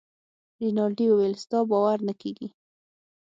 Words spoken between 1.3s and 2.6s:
ستا باور نه کیږي.